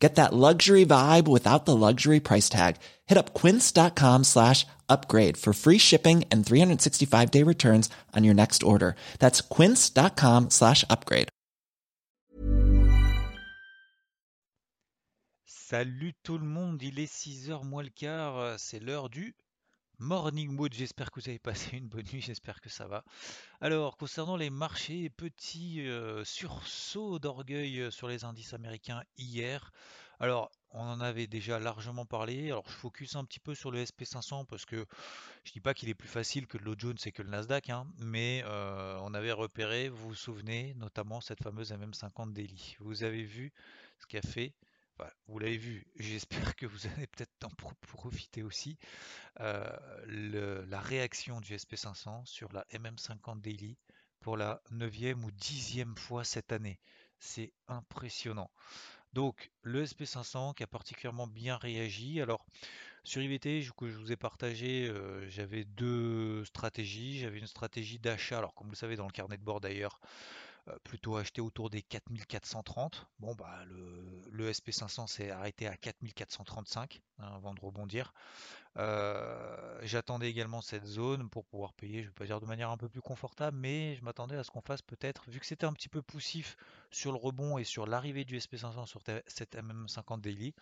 [0.00, 2.76] Get that luxury vibe without the luxury price tag.
[3.06, 8.62] Hit up quince.com slash upgrade for free shipping and 365 day returns on your next
[8.62, 8.96] order.
[9.18, 11.28] That's quince.com slash upgrade.
[15.70, 19.36] Salut tout le monde, il est 6h moins le quart, euh, c'est l'heure du
[20.00, 20.72] Morning Mood.
[20.72, 23.04] J'espère que vous avez passé une bonne nuit, j'espère que ça va.
[23.60, 29.72] Alors, concernant les marchés, petit euh, sursaut d'orgueil euh, sur les indices américains hier.
[30.18, 32.46] Alors, on en avait déjà largement parlé.
[32.46, 34.86] Alors, je focus un petit peu sur le SP500 parce que
[35.44, 37.68] je dis pas qu'il est plus facile que le Dow Jones et que le Nasdaq,
[37.68, 42.76] hein, mais euh, on avait repéré, vous vous souvenez, notamment cette fameuse MM50 Daily.
[42.80, 43.52] Vous avez vu
[43.98, 44.54] ce qu'a fait
[45.00, 48.78] Enfin, vous l'avez vu, j'espère que vous allez peut-être en pro- profiter aussi.
[49.40, 53.78] euh, la réaction du SP500 sur la MM50 Daily
[54.20, 56.80] pour la neuvième ou dixième fois cette année.
[57.18, 58.50] C'est impressionnant.
[59.14, 62.20] Donc, le SP500 qui a particulièrement bien réagi.
[62.20, 62.46] Alors,
[63.04, 67.20] sur IVT, je- que je vous ai partagé, euh, j'avais deux stratégies.
[67.20, 70.00] J'avais une stratégie d'achat, alors comme vous le savez dans le carnet de bord d'ailleurs,
[70.84, 73.06] plutôt acheté autour des 4430.
[73.18, 78.12] Bon, bah, le, le SP500 s'est arrêté à 4435 hein, avant de rebondir.
[78.76, 82.70] Euh, j'attendais également cette zone pour pouvoir payer, je ne vais pas dire de manière
[82.70, 85.66] un peu plus confortable, mais je m'attendais à ce qu'on fasse peut-être, vu que c'était
[85.66, 86.56] un petit peu poussif
[86.90, 90.54] sur le rebond et sur l'arrivée du SP500 sur cette MM50 daily,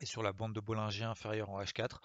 [0.00, 2.00] et sur la bande de Bollinger inférieure en H4,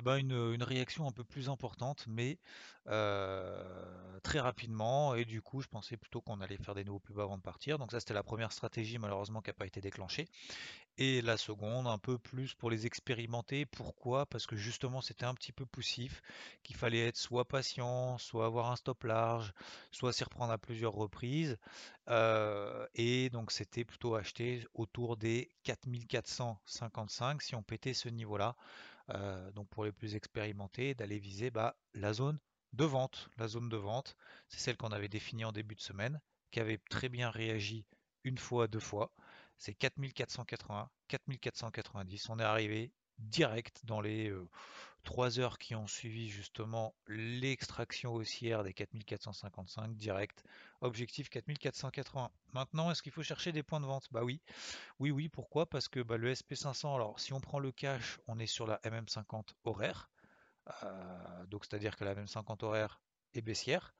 [0.00, 2.38] et ben une, réaction un peu plus importante, mais
[2.86, 5.14] très rapidement.
[5.14, 7.42] Et du coup, je pensais plutôt qu'on allait faire des nouveaux plus bas avant de
[7.42, 7.78] partir.
[7.78, 10.26] Donc ça, c'était la première stratégie, malheureusement, qui n'a pas été déclenchée.
[10.96, 13.66] Et la seconde, un peu plus pour les expérimenter.
[13.66, 14.26] Pourquoi?
[14.26, 16.22] Parce que justement, c'était un petit peu poussif,
[16.62, 19.52] qu'il fallait être soit patient, soit avoir un stop large,
[19.90, 21.58] soit s'y reprendre à plusieurs reprises.
[22.94, 28.56] Et donc, c'était plutôt acheté autour des 4455 si on pétait ce niveau-là.
[29.10, 32.38] Euh, donc, pour les plus expérimentés, d'aller viser bah, la zone
[32.72, 33.28] de vente.
[33.36, 34.16] La zone de vente,
[34.48, 37.86] c'est celle qu'on avait définie en début de semaine, qui avait très bien réagi
[38.24, 39.12] une fois, deux fois
[39.60, 42.30] c'est 4480, 4490.
[42.30, 44.32] On est arrivé direct dans les
[45.04, 50.44] 3 heures qui ont suivi justement l'extraction haussière des 4455 direct.
[50.80, 52.30] Objectif 4480.
[52.52, 54.06] Maintenant, est-ce qu'il faut chercher des points de vente?
[54.10, 54.40] Bah oui,
[54.98, 55.28] oui, oui.
[55.28, 55.66] Pourquoi?
[55.66, 58.78] Parce que bah, le SP500, alors si on prend le cash, on est sur la
[58.84, 60.10] MM50 horaire.
[60.82, 63.00] Euh, donc c'est-à-dire que la MM50 horaire
[63.34, 63.94] est baissière.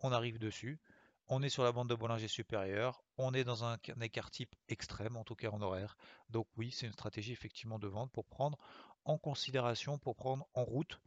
[0.00, 0.80] On arrive dessus.
[1.28, 5.16] On est sur la bande de Bollinger supérieure, on est dans un écart type extrême,
[5.16, 5.96] en tout cas en horaire.
[6.30, 8.58] Donc oui, c'est une stratégie effectivement de vente pour prendre
[9.04, 11.00] en considération, pour prendre en route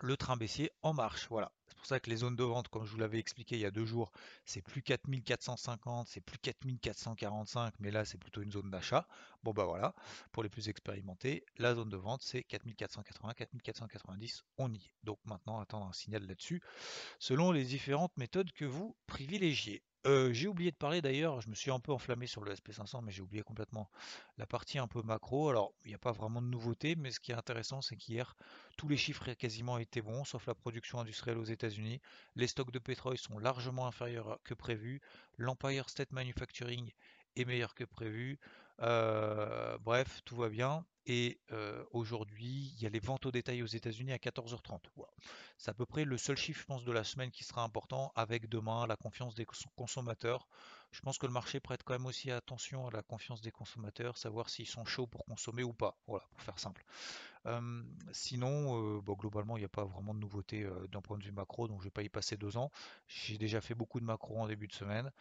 [0.00, 1.28] le train baissier en marche.
[1.28, 1.52] Voilà.
[1.86, 3.70] Pour ça que les zones de vente, comme je vous l'avais expliqué il y a
[3.70, 4.10] deux jours,
[4.44, 9.06] c'est plus 4450, c'est plus 4445, mais là c'est plutôt une zone d'achat.
[9.44, 9.94] Bon bah voilà,
[10.32, 14.94] pour les plus expérimentés, la zone de vente c'est 4480, 4490, on y est.
[15.04, 16.60] Donc maintenant attendre un signal là-dessus,
[17.20, 19.84] selon les différentes méthodes que vous privilégiez.
[20.30, 23.10] J'ai oublié de parler d'ailleurs, je me suis un peu enflammé sur le SP500, mais
[23.10, 23.90] j'ai oublié complètement
[24.38, 25.48] la partie un peu macro.
[25.48, 28.36] Alors, il n'y a pas vraiment de nouveauté, mais ce qui est intéressant, c'est qu'hier,
[28.76, 32.00] tous les chiffres quasiment étaient bons, sauf la production industrielle aux États-Unis.
[32.36, 35.00] Les stocks de pétrole sont largement inférieurs que prévu.
[35.38, 36.92] L'Empire State Manufacturing
[37.34, 38.38] est meilleur que prévu.
[38.78, 40.86] Bref, tout va bien.
[41.06, 41.40] Et
[41.92, 44.80] aujourd'hui, il y a les ventes au détail aux États-Unis à 14h30.
[44.96, 45.12] Voilà.
[45.56, 48.12] C'est à peu près le seul chiffre, je pense, de la semaine qui sera important,
[48.16, 49.46] avec demain la confiance des
[49.76, 50.48] consommateurs.
[50.90, 54.16] Je pense que le marché prête quand même aussi attention à la confiance des consommateurs,
[54.18, 55.96] savoir s'ils sont chauds pour consommer ou pas.
[56.06, 56.84] Voilà, pour faire simple.
[58.10, 61.78] Sinon, globalement, il n'y a pas vraiment de nouveauté d'un point de vue macro, donc
[61.78, 62.72] je ne vais pas y passer deux ans.
[63.06, 65.12] J'ai déjà fait beaucoup de macro en début de semaine.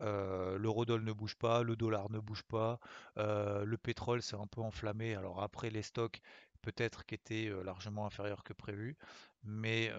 [0.00, 2.78] Euh, L'eurodoll ne bouge pas, le dollar ne bouge pas,
[3.16, 5.14] le pétrole s'est un peu enflammé.
[5.14, 6.20] Alors après les stocks
[6.62, 8.96] peut-être qu'étaient euh, largement inférieurs que prévu,
[9.44, 9.92] mais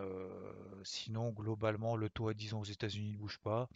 [0.84, 3.70] sinon globalement le taux à 10 ans aux États-Unis ne bouge pas.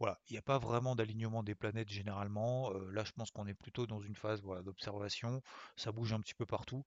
[0.00, 2.72] Voilà, il n'y a pas vraiment d'alignement des planètes généralement.
[2.92, 5.42] Là je pense qu'on est plutôt dans une phase voilà, d'observation.
[5.76, 6.84] Ça bouge un petit peu partout.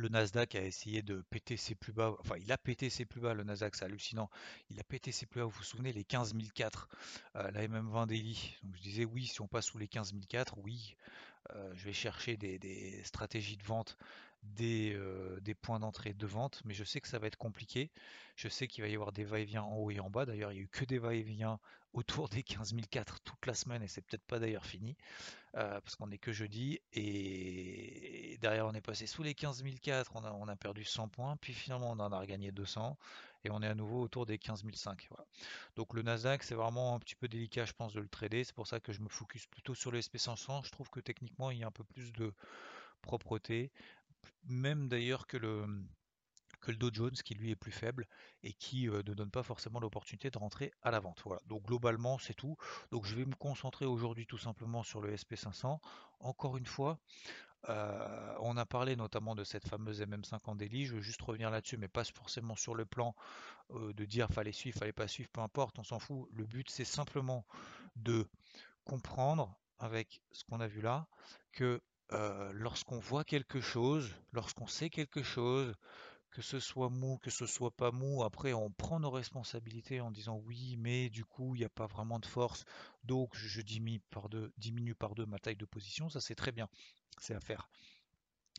[0.00, 3.20] Le Nasdaq a essayé de péter ses plus bas, enfin il a pété ses plus
[3.20, 4.30] bas, le Nasdaq c'est hallucinant,
[4.70, 6.88] il a pété ses plus bas, vous vous souvenez, les 15004,
[7.36, 8.56] euh, la MM20 daily.
[8.62, 10.96] Donc je disais oui, si on passe sous les 15004, oui,
[11.54, 13.96] euh, je vais chercher des, stratégies de vente,
[14.42, 14.98] des,
[15.42, 17.90] des points d'entrée de vente, mais je sais que ça va être compliqué.
[18.36, 20.24] Je sais qu'il va y avoir des va-et-vient en haut et en bas.
[20.24, 21.58] D'ailleurs, il n'y a eu que des va-et-vient
[21.92, 24.96] autour des 15 004 toute la semaine et c'est peut-être pas d'ailleurs fini.
[25.56, 30.12] Euh, parce qu'on n'est que jeudi, et derrière on est passé sous les 15 004,
[30.14, 32.96] on on a perdu 100 points, puis finalement on en a regagné 200,
[33.44, 35.08] et on est à nouveau autour des 15 005.
[35.76, 38.54] Donc le Nasdaq c'est vraiment un petit peu délicat je pense de le trader, c'est
[38.54, 41.58] pour ça que je me focus plutôt sur le SP500, je trouve que techniquement il
[41.58, 42.32] y a un peu plus de
[43.02, 43.70] propreté,
[44.44, 45.66] même d'ailleurs que le
[46.60, 48.06] que le Dow Jones qui lui est plus faible
[48.42, 51.22] et qui euh, ne donne pas forcément l'opportunité de rentrer à la vente.
[51.24, 52.56] Voilà, donc globalement c'est tout.
[52.90, 55.78] Donc je vais me concentrer aujourd'hui tout simplement sur le SP500.
[56.20, 56.98] Encore une fois,
[57.68, 61.50] euh, on a parlé notamment de cette fameuse MM5 en délit, je veux juste revenir
[61.50, 63.14] là-dessus, mais pas forcément sur le plan
[63.70, 66.28] euh, de dire fallait suivre, fallait pas suivre, peu importe, on s'en fout.
[66.32, 67.44] Le but c'est simplement
[67.96, 68.26] de
[68.84, 71.06] comprendre avec ce qu'on a vu là
[71.52, 71.80] que
[72.52, 75.76] lorsqu'on voit quelque chose, lorsqu'on sait quelque chose,
[76.30, 80.10] que ce soit mou, que ce soit pas mou, après on prend nos responsabilités en
[80.10, 82.64] disant oui, mais du coup il n'y a pas vraiment de force,
[83.04, 84.00] donc je diminue
[84.94, 86.68] par deux ma taille de position, ça c'est très bien,
[87.20, 87.68] c'est à faire.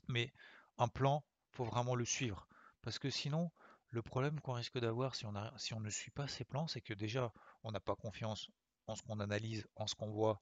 [0.08, 0.32] Mais
[0.78, 2.48] un plan, faut vraiment le suivre,
[2.82, 3.52] parce que sinon
[3.90, 6.82] le problème qu'on risque d'avoir si on, si on ne suit pas ces plans, c'est
[6.82, 8.50] que déjà on n'a pas confiance
[8.88, 10.40] en ce qu'on analyse, en ce qu'on voit,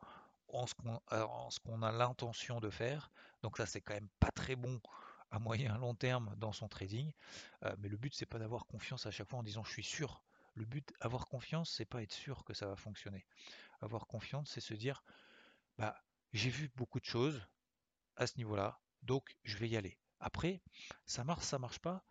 [0.48, 0.76] en ce
[1.60, 3.12] qu'on a l'intention de faire,
[3.42, 4.80] donc ça c'est quand même pas très bon
[5.32, 7.12] à moyen long terme dans son trading.
[7.64, 9.84] Euh, mais le but, c'est pas d'avoir confiance à chaque fois en disant je suis
[9.84, 10.24] sûr.
[10.56, 13.26] Le but, avoir confiance, c'est pas être sûr que ça va fonctionner.
[13.82, 15.04] Avoir confiance, c'est se dire
[15.78, 15.96] bah
[16.34, 17.42] j'ai vu beaucoup de choses
[18.20, 19.98] à ce niveau-là, donc je vais y aller.
[20.20, 20.62] Après,
[21.06, 22.04] ça marche, ça marche pas,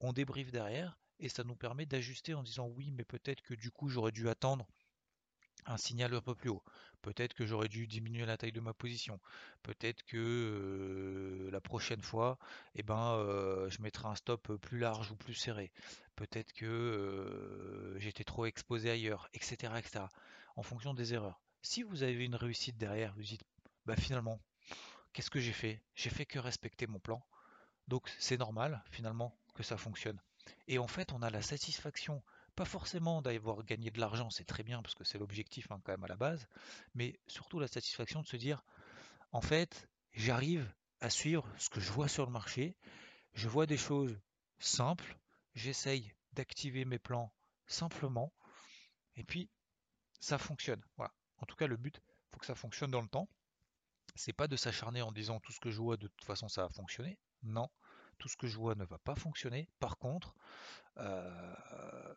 [0.00, 3.70] on débriefe derrière et ça nous permet d'ajuster en disant oui, mais peut-être que du
[3.70, 4.68] coup j'aurais dû attendre
[5.64, 6.62] un signal un peu plus haut.
[7.02, 9.18] Peut-être que j'aurais dû diminuer la taille de ma position.
[9.62, 12.38] Peut-être que euh, la prochaine fois,
[12.74, 15.72] eh ben, euh, je mettrai un stop plus large ou plus serré.
[16.14, 20.04] Peut-être que euh, j'étais trop exposé ailleurs, etc., etc.
[20.56, 21.40] En fonction des erreurs.
[21.62, 23.44] Si vous avez une réussite derrière, vous dites,
[23.86, 24.40] bah finalement,
[25.16, 25.80] qu'est-ce que j'ai fait?
[25.94, 27.26] J'ai fait que respecter mon plan.
[27.88, 30.20] Donc c'est normal finalement que ça fonctionne.
[30.68, 32.22] Et en fait, on a la satisfaction
[32.54, 35.92] pas forcément d'avoir gagné de l'argent, c'est très bien parce que c'est l'objectif hein, quand
[35.92, 36.46] même à la base,
[36.94, 38.62] mais surtout la satisfaction de se dire,
[39.32, 40.70] en fait, j'arrive
[41.00, 42.76] à suivre ce que je vois sur le marché,
[43.32, 44.18] je vois des choses
[44.58, 45.16] simples,
[45.54, 47.32] j'essaye d'activer mes plans
[47.66, 48.34] simplement,
[49.16, 49.48] et puis
[50.20, 50.82] ça fonctionne.
[50.98, 51.12] Voilà.
[51.38, 53.28] En tout cas, le but, il faut que ça fonctionne dans le temps.
[54.16, 56.62] C'est pas de s'acharner en disant tout ce que je vois de toute façon ça
[56.62, 57.18] va fonctionner.
[57.42, 57.68] Non,
[58.18, 59.68] tout ce que je vois ne va pas fonctionner.
[59.78, 60.34] Par contre,
[60.98, 62.14] euh,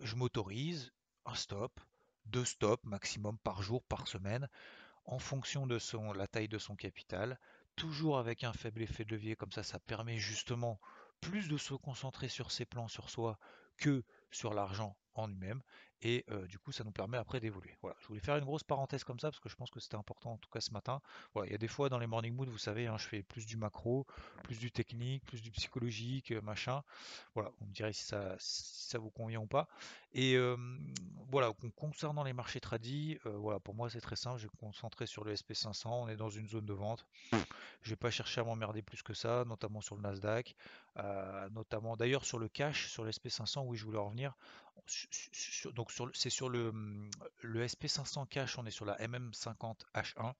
[0.00, 0.92] je m'autorise
[1.26, 1.80] un stop,
[2.26, 4.48] deux stops maximum par jour, par semaine,
[5.04, 5.78] en fonction de
[6.16, 7.38] la taille de son capital,
[7.76, 10.80] toujours avec un faible effet de levier, comme ça ça permet justement
[11.20, 13.38] plus de se concentrer sur ses plans, sur soi,
[13.76, 15.62] que sur l'argent en lui-même
[16.04, 17.76] et du coup ça nous permet après d'évoluer.
[17.80, 19.96] Voilà, je voulais faire une grosse parenthèse comme ça parce que je pense que c'était
[19.96, 21.00] important en tout cas ce matin.
[21.32, 23.22] Voilà, il y a des fois dans les morning mood, vous savez, hein, je fais
[23.22, 24.06] plus du macro,
[24.44, 26.82] plus du technique, plus du psychologique, machin.
[27.34, 29.66] Voilà, on me dirait si ça, ça vous convient ou pas.
[30.12, 30.36] Et
[31.30, 35.06] voilà, concernant les marchés tradis, voilà, pour moi c'est très simple, je vais me concentrer
[35.06, 37.06] sur le SP500, on est dans une zone de vente.
[37.82, 40.54] Je vais pas chercher à m'emmerder plus que ça, notamment sur le Nasdaq,
[41.50, 44.34] notamment d'ailleurs sur le cash, sur le SP500, oui je voulais revenir.
[45.74, 46.72] Donc c'est sur le,
[47.42, 50.34] le SP500 cash, on est sur la MM50 H1.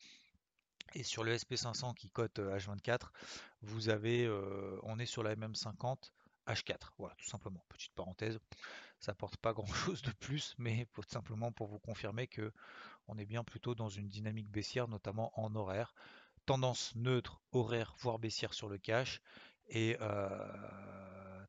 [0.97, 3.09] Et sur le SP500 qui cote H24,
[3.63, 4.29] vous avez,
[4.83, 6.11] on est sur la MM50
[6.47, 6.91] H4.
[6.99, 7.65] Voilà, tout simplement.
[7.69, 8.39] Petite parenthèse.
[9.01, 12.53] Ça apporte pas grand chose de plus, mais simplement pour vous confirmer que
[13.07, 15.95] on est bien plutôt dans une dynamique baissière, notamment en horaire.
[16.47, 19.21] Tendance neutre, horaire, voire baissière sur le cash.
[19.69, 19.97] Et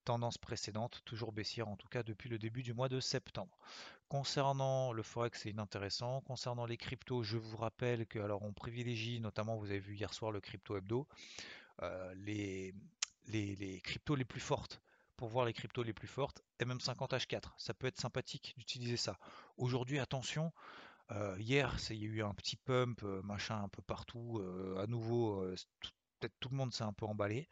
[0.06, 3.58] tendance précédente, toujours baissière en tout cas depuis le début du mois de septembre.
[4.08, 6.22] Concernant le forex, c'est inintéressant.
[6.22, 10.14] Concernant les cryptos, je vous rappelle que alors on privilégie, notamment vous avez vu hier
[10.14, 11.08] soir le crypto hebdo,
[11.82, 12.76] euh, les,
[13.28, 14.82] les, cryptos les plus fortes.
[15.18, 19.18] Pour voir les cryptos les plus fortes, MM50H4, ça peut être sympathique d'utiliser ça.
[19.58, 20.52] Aujourd'hui, attention,
[21.12, 24.44] euh, hier, il y a eu un petit pump, euh, machin un peu partout.
[24.78, 25.44] à nouveau,
[26.20, 27.48] peut-être tout le monde s'est un peu emballé.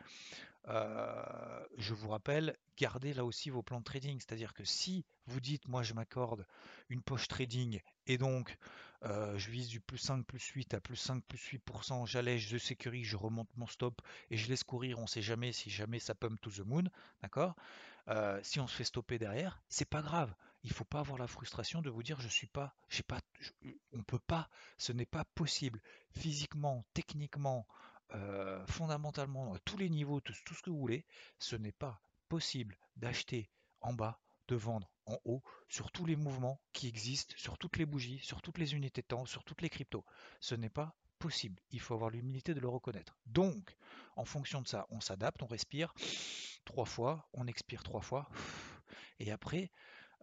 [0.66, 4.20] Je vous rappelle, gardez là aussi vos plans de trading.
[4.20, 6.46] C'est-à-dire que si vous dites, moi je m'accorde
[6.90, 8.58] une poche trading et donc
[9.04, 13.06] je vise du plus 5, plus 8 à plus 5, plus 8%, j'allège, je sécurise,
[13.06, 16.40] je remonte mon stop et je laisse courir, on sait jamais si jamais ça pump
[16.40, 16.84] to the moon,
[17.22, 17.56] d'accord?
[18.44, 20.34] Si on se fait stopper derrière, c'est pas grave.
[20.64, 23.20] il ne faut pas avoir la frustration de vous dire je suis pas, j'ai pas,
[23.92, 27.68] on peut pas, ce n'est pas possible physiquement, techniquement,
[28.16, 31.06] euh, fondamentalement, à tous les niveaux, tout, tout ce que vous voulez,
[31.40, 33.50] ce n'est pas possible d'acheter
[33.82, 37.86] en bas, de vendre en haut sur tous les mouvements qui existent, sur toutes les
[37.86, 40.06] bougies, sur toutes les unités de temps, sur toutes les cryptos.
[40.40, 41.62] Ce n'est pas possible.
[41.72, 43.18] Il faut avoir l'humilité de le reconnaître.
[43.26, 43.76] Donc,
[44.16, 45.94] en fonction de ça, on s'adapte, on respire
[46.66, 48.30] trois fois, on expire trois fois,
[49.20, 49.72] et après,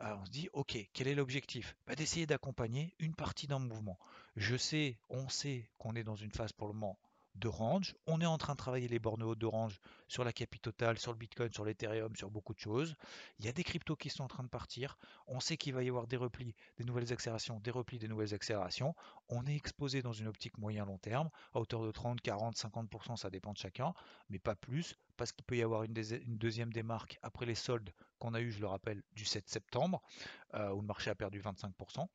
[0.00, 1.76] euh, on se dit, ok, quel est l'objectif?
[1.86, 3.98] Bah, D'essayer d'accompagner une partie d'un mouvement.
[4.36, 6.98] Je sais, on sait qu'on est dans une phase pour le moment
[7.34, 7.94] de range.
[8.06, 11.12] On est en train de travailler les bornes hautes de range sur la capitale, sur
[11.12, 12.94] le Bitcoin, sur l'Ethereum, sur beaucoup de choses.
[13.38, 14.98] Il y a des cryptos qui sont en train de partir.
[15.26, 18.34] On sait qu'il va y avoir des replis, des nouvelles accélérations, des replis, des nouvelles
[18.34, 18.94] accélérations.
[19.28, 23.30] On est exposé dans une optique moyen-long terme, à hauteur de 30, 40, 50%, ça
[23.30, 23.94] dépend de chacun,
[24.28, 28.34] mais pas plus, parce qu'il peut y avoir une, deuxième démarque après les soldes qu'on
[28.34, 30.02] a eu, je le rappelle, du 7 septembre,
[30.54, 32.06] euh, où le marché a perdu 25%.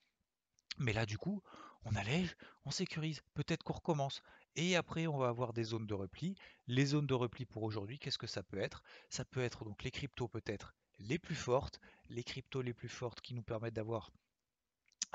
[0.77, 1.41] Mais là, du coup,
[1.85, 4.21] on allège, on sécurise, peut-être qu'on recommence.
[4.55, 6.35] Et après, on va avoir des zones de repli.
[6.67, 8.83] Les zones de repli pour aujourd'hui, qu'est-ce que ça peut être?
[9.09, 13.21] Ça peut être donc les cryptos peut-être les plus fortes, les cryptos les plus fortes
[13.21, 14.11] qui nous permettent d'avoir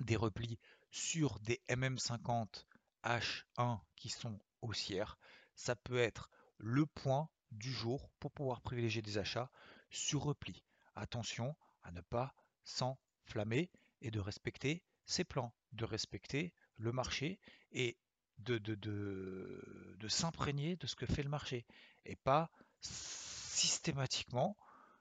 [0.02, 0.59] des replis
[0.90, 2.66] sur des MM50
[3.04, 5.18] H1 qui sont haussières.
[5.54, 9.50] Ça peut être le point du jour pour pouvoir privilégier des achats
[9.90, 10.64] sur repli.
[10.94, 13.70] Attention à ne pas s'enflammer
[14.02, 17.40] et de respecter ses plans, de respecter le marché
[17.73, 17.97] et
[18.44, 21.66] de, de, s'imprégner de ce que fait le marché
[22.04, 24.56] et pas systématiquement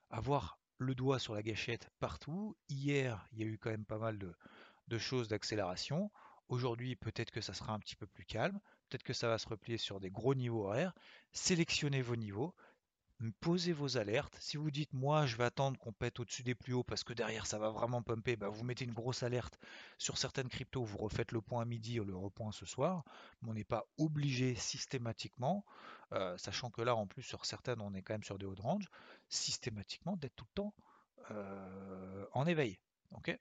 [0.10, 2.56] avoir le doigt sur la gâchette partout.
[2.70, 4.34] Hier, il y a eu quand même pas mal de,
[4.88, 6.12] de choses d'accélération.
[6.48, 8.60] Aujourd'hui, peut-être que ça sera un petit peu plus calme.
[8.90, 10.94] Peut-être que ça va se replier sur des gros niveaux horaires.
[11.32, 12.56] Sélectionnez vos niveaux
[13.42, 14.38] posez vos alertes.
[14.40, 17.14] Si vous dites moi je vais attendre qu'on pète au-dessus des plus hauts parce que
[17.14, 19.60] derrière ça va vraiment pumper, bah, vous mettez une grosse alerte
[19.98, 23.04] sur certaines cryptos, vous refaites le point à midi ou le repoint ce soir.
[23.46, 25.66] On n'est pas obligé systématiquement,
[26.14, 28.56] euh, sachant que là en plus sur certaines on est quand même sur des hauts
[28.56, 28.62] de
[29.28, 30.74] systématiquement d'être tout le temps
[31.32, 32.80] euh, en éveil.
[33.12, 33.38] Ok?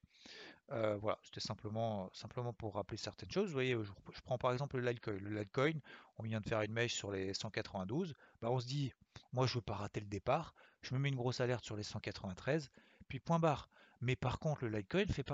[0.71, 3.47] Euh, voilà, c'était simplement, simplement pour rappeler certaines choses.
[3.47, 5.15] Vous voyez, je, prends par exemple le Litecoin.
[5.15, 5.81] Le Litecoin,
[6.19, 8.15] on vient de faire une mèche sur les 192.
[8.43, 8.93] Bah, on se dit,
[9.33, 10.55] moi je veux pas rater le départ.
[10.83, 12.71] Je me mets une grosse alerte sur les 193,
[13.09, 13.69] puis point barre.
[14.01, 15.27] Mais par contre, le Litecoin fait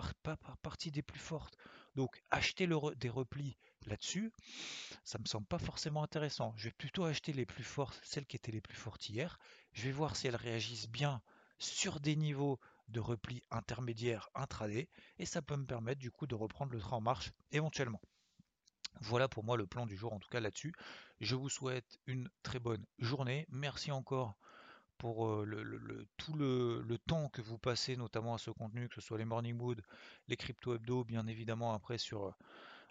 [0.62, 1.56] partie des plus fortes.
[1.96, 2.66] Donc, acheter
[2.96, 4.32] des replis là-dessus,
[5.04, 6.54] ça me semble pas forcément intéressant.
[6.56, 9.38] Je vais plutôt acheter les plus fortes, celles qui étaient les plus fortes hier.
[9.72, 11.22] Je vais voir si elles réagissent bien
[11.58, 14.88] sur des niveaux de repli intermédiaire intraday
[15.18, 18.00] et ça peut me permettre du coup de reprendre le train en marche éventuellement.
[19.00, 20.72] Voilà pour moi le plan du jour en tout cas là-dessus.
[21.20, 23.46] Je vous souhaite une très bonne journée.
[23.50, 24.36] Merci encore
[24.98, 29.18] pour euh, tout le, temps que vous passez notamment à ce contenu, que ce soit
[29.18, 29.82] les Morning Mood,
[30.28, 32.30] les crypto hebdo, bien évidemment après sur euh,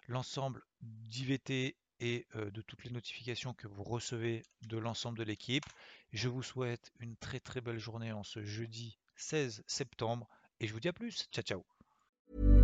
[0.08, 5.64] l'ensemble d'IVT et euh, de toutes les notifications que vous recevez de l'ensemble de l'équipe.
[6.12, 10.28] Je vous souhaite une très très belle journée en ce jeudi 16 septembre.
[10.60, 11.28] Et je vous dis à plus.
[11.32, 12.63] Ciao, ciao.